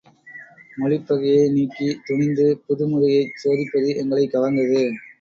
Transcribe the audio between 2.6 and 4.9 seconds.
புது முறையைச் சோதிப்பது எங்களைக் கவர்ந்தது.